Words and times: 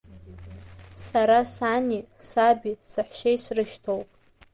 Сара 1.05 1.39
сани, 1.55 1.99
саби, 2.29 2.73
саҳәшьеи 2.91 3.37
срышьҭоуп. 3.43 4.07